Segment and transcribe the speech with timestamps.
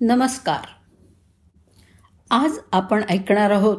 [0.00, 0.66] नमस्कार.
[2.30, 3.76] आज आपण ऐकणार आहोत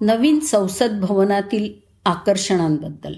[0.00, 1.72] नवीन संसद भवनातील
[2.04, 3.14] आकर्षणांबद्दल.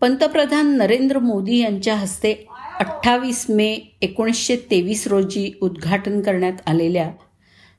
[0.00, 2.32] पंतप्रधान नरेंद्र मोदी यांच्या हस्ते
[2.80, 7.10] अठ्ठावीस मे एकोणीसशे तेवीस रोजी उद्घाटन करण्यात आलेल्या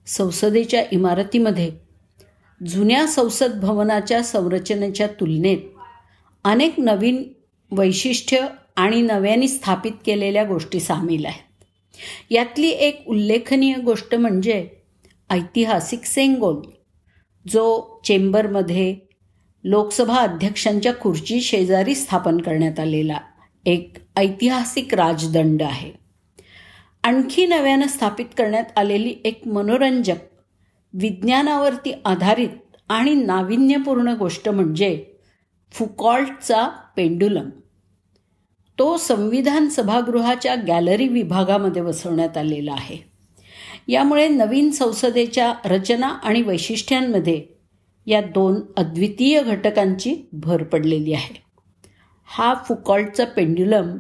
[0.08, 1.72] संसदेच्या इमारतीमध्ये
[2.68, 5.58] जुन्या संसद भवनाच्या संरचनेच्या तुलनेत
[6.44, 7.24] अनेक नवीन
[7.72, 11.47] वैशिष्ट्य आणि नव्याने स्थापित केलेल्या गोष्टी सामील आहेत.
[12.30, 14.70] यातली एक उल्लेखनीय गोष्ट म्हणजे
[15.30, 16.70] ऐतिहासिक सेंगोल
[17.48, 18.96] जो चेंबरमध्ये
[19.64, 23.18] लोकसभा अध्यक्षांच्या खुर्ची शेजारी स्थापन करण्यात आलेला
[23.66, 25.92] एक ऐतिहासिक राजदंड आहे.
[27.04, 30.16] आणखी नव्यानं स्थापित करण्यात आलेली एक मनोरंजक
[30.94, 32.50] विज्ञानावरती आधारित
[32.90, 35.06] आणि नाविन्यपूर्ण गोष्ट म्हणजे
[35.72, 37.50] फुकॉल्टचा पेंडुलम.
[38.80, 42.98] तो संविधान सभागृहाच्या गॅलरी विभागामध्ये बसवण्यात आलेला आहे.
[43.88, 47.46] यामुळे नवीन संसदेच्या रचना आणि वैशिष्ट्यांमध्ये
[48.06, 51.44] या दोन अद्वितीय घटकांची भर पडलेली आहे.
[52.26, 53.98] हा फुकॉल्टचा पेंड्युलम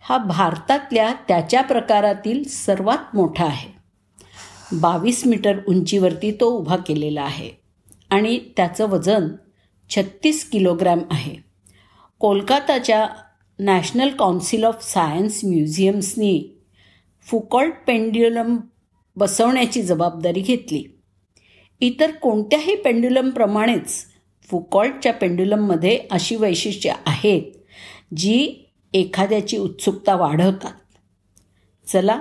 [0.00, 3.78] हा भारतातल्या त्याच्या प्रकारातील सर्वात मोठा आहे.
[4.72, 7.50] बावीस मीटर उंचीवरती तो उभा केलेला आहे
[8.10, 9.28] आणि त्याचं वजन
[9.90, 11.36] छत्तीस किलोग्रॅम आहे.
[12.18, 13.06] कोलकाताच्या
[13.58, 16.60] नॅशनल काउन्सिल ऑफ सायन्स म्युझियम्सनी
[17.22, 18.56] फुकॉल्ट पेंड्युलम
[19.16, 20.84] बसवण्याची जबाबदारी घेतली.
[21.80, 24.04] इतर कोणत्याही पेंड्युलमप्रमाणेच
[24.50, 27.42] फुकॉल्टच्या पेंड्युलममध्ये अशी वैशिष्ट्ये आहेत
[28.16, 30.72] जी एखाद्याची उत्सुकता वाढवतात.
[31.88, 32.20] चला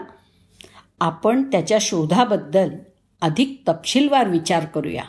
[1.00, 2.70] आपण त्याच्या शोधाबद्दल
[3.22, 5.04] अधिक तपशीलवार विचार करूया.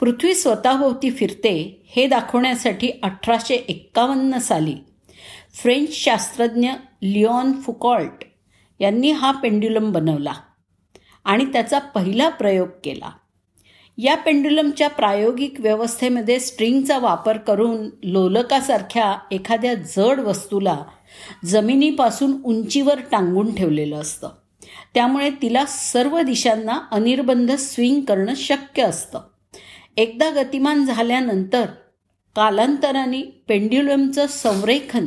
[0.00, 4.74] पृथ्वी स्वतःभोवती फिरते हे दाखवण्यासाठी अठराशे एक्कावन्न साली
[5.54, 6.70] फ्रेंच शास्त्रज्ञ
[7.02, 8.24] लिओन फुकॉल्ट
[8.80, 10.32] यांनी हा पेंड्युलम बनवला
[11.24, 13.10] आणि त्याचा पहिला प्रयोग केला.
[13.98, 20.82] या पेंड्युलमच्या प्रायोगिक व्यवस्थेमध्ये स्ट्रिंगचा वापर करून लोलकासारख्या एखाद्या जड वस्तूला
[21.44, 24.28] जमिनीपासून उंचीवर टांगून ठेवलेलं असतं.
[24.94, 29.20] त्यामुळे तिला सर्व दिशांना अनिर्बंध स्विंग करणं शक्य असतं.
[29.96, 31.66] एकदा गतिमान झाल्यानंतर
[32.36, 35.06] कालांतराने पेंड्युलमचं संरेखन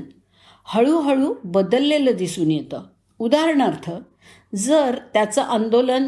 [0.73, 2.83] हळूहळू बदललेलं दिसून येतं.
[3.19, 3.91] उदाहरणार्थ
[4.55, 6.07] जर त्याचं आंदोलन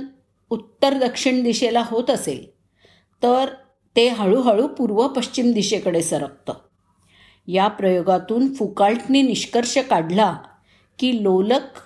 [0.50, 2.50] उत्तर दक्षिण दिशेला होत असेल
[3.23, 3.46] तर
[3.96, 6.53] ते हळूहळू पूर्व पश्चिम दिशेकडे सरकतं.
[7.47, 10.38] या प्रयोगातून फुकाल्टनी निष्कर्ष काढला
[11.00, 11.79] की लोलक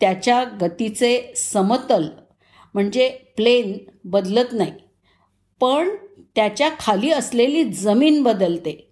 [0.00, 2.04] त्याच्या गतीचे समतल
[2.74, 4.72] म्हणजे प्लेन बदलत नाही.
[5.60, 5.88] पण
[6.34, 8.91] त्याच्याखाली असलेली जमीन बदलते.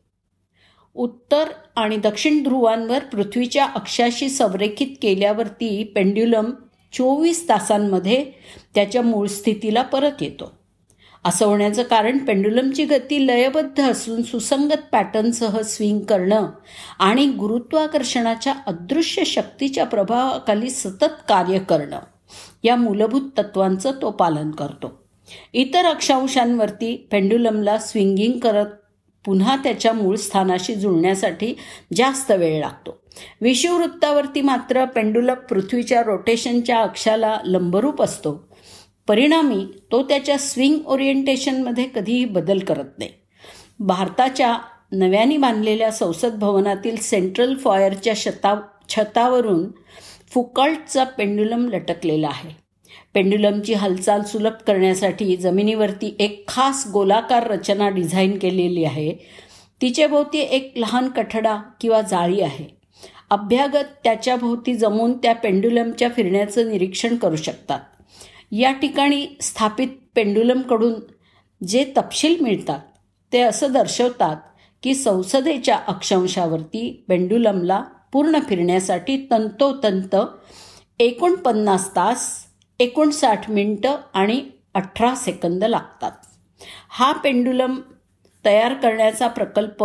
[0.95, 1.45] उत्तर
[1.77, 6.51] आणि दक्षिण ध्रुवांवर पृथ्वीच्या अक्षाशी संरेखित केल्यावरती पेंड्युलम
[6.93, 8.25] चोवीस तासांमध्ये
[8.75, 10.53] त्याच्या मूळ स्थितीला परत येतो.
[11.25, 16.51] असं होण्याचं कारण पेंडुलमची गती लयबद्ध असून सुसंगत पॅटर्नसह स्विंग करणं
[16.99, 21.99] आणि गुरुत्वाकर्षणाच्या अदृश्य शक्तीच्या प्रभावाखाली सतत कार्य करणं
[22.65, 25.01] या मूलभूत तत्वांचं तो पालन करतो.
[25.53, 28.67] इतर अक्षांशांवरती पेंडुलमला स्विंगिंग करत
[29.25, 31.55] पुन्हा त्याच्या मूळ स्थानाशी जुळण्यासाठी
[31.97, 33.01] जास्त वेळ लागतो.
[33.41, 38.49] विषुववृत्तावरती मात्र पेंडुलम पृथ्वीच्या रोटेशनच्या अक्षाला लंबरूप असतो.
[39.09, 43.11] परिणामी तो त्याच्या स्विंग ओरिएंटेशनमध्ये कधीही बदल करत नाही.
[43.81, 44.59] भारताच्या
[44.93, 49.71] नव्याने बांधलेल्या संसद भवनातील सेंट्रल फॉयरच्या शता छतावरून
[50.31, 52.70] फुकल्टचा पेंडुलम लटकलेला आहे.
[53.15, 59.13] पेंड्युलमची हालचाल सुलभ करण्यासाठी जमिनीवरती एक खास गोलाकार रचना डिझाईन केलेली आहे.
[59.83, 62.81] तिच्याभोवती एक लहान कठडा किंवा जाळी आहे.
[63.31, 67.81] अभ्यागत त्याच्याभोवती जमून त्या पेंड्युलमच्या फिरण्याचं निरीक्षण करू शकतात.
[68.53, 70.95] या ठिकाणी स्थापित पेंडुलमकडून
[71.67, 72.79] जे तपशील मिळतात
[73.33, 74.37] ते असं दर्शवतात
[74.83, 80.17] की संसदेच्या अक्षांशावरती पेंडुलमला पूर्ण फिरण्यासाठी तंतोतंत
[80.99, 82.47] एकोणपन्नास तास
[82.81, 84.41] एकोणसाठ मिनटं आणि
[84.75, 86.13] अठरा सेकंद लागतात.
[86.91, 87.81] हा पेंडुलम
[88.45, 89.85] तयार करण्याचा प्रकल्प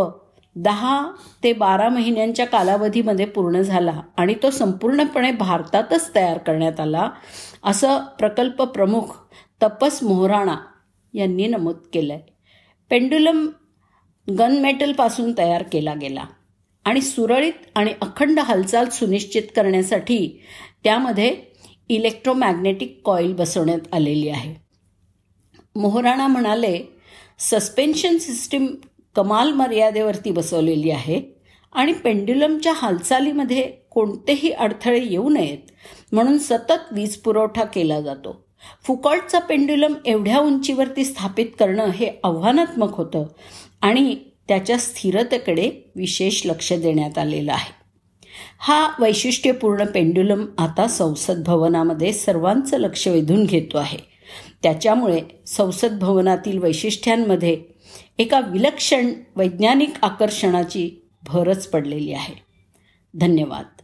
[0.56, 1.12] दहा
[1.44, 7.10] ते बारा महिन्यांच्या कालावधीमध्ये पूर्ण झाला आणि तो संपूर्णपणे भारतातच तयार करण्यात आला
[7.64, 9.16] असं प्रकल्प प्रमुख
[9.62, 10.56] तपस मोहराणा
[11.14, 12.34] यांनी नमूद केलं आहे
[12.92, 13.48] पेंडुलम
[14.28, 16.26] गन मेटलपासून तयार केला गेला
[16.86, 20.42] आणि सुरळीत आणि अखंड हालचाल सुनिश्चित करण्यासाठी
[20.84, 21.36] त्यामध्ये
[21.90, 24.54] इलेक्ट्रोमॅग्नेटिक कॉईल बसवण्यात आलेली आहे.
[25.76, 26.80] मोहराणा म्हणाले
[27.40, 28.68] सस्पेन्शन सिस्टीम
[29.16, 31.22] कमाल मर्यादेवरती बसवलेली आहे
[31.74, 33.62] आणि पेंड्युलमच्या हालचालीमध्ये
[33.92, 35.72] कोणतेही अडथळे येऊ नयेत
[36.12, 38.46] म्हणून सतत वीज पुरवठा केला जातो.
[38.84, 43.26] फुकॉल्टचा पेंड्युलम एवढ्या उंचीवरती स्थापित करणं हे आव्हानात्मक होतं
[43.82, 44.16] आणि
[44.48, 47.85] त्याच्या स्थिरतेकडे विशेष लक्ष देण्यात आलेलं आहे.
[48.60, 53.98] हा वैशिष्ट्यपूर्ण पेंडुलम आता संसद भवनामध्ये सर्वांचं लक्ष वेधून घेतो आहे.
[54.64, 57.62] त्याच्यामुळे संसद भवनातील वैशिष्ट्यांमध्ये
[58.18, 62.36] एका विलक्षण वैज्ञानिक आकर्षणाची भरच पडलेली आहे.
[63.14, 63.82] धन्यवाद.